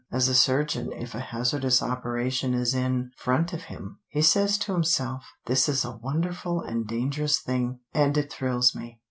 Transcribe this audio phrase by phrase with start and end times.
[0.11, 4.73] As a surgeon if a hazardous operation is in front of him, he says to
[4.73, 8.99] himself, 'This is a wonderful and dangerous thing, and it thrills me.'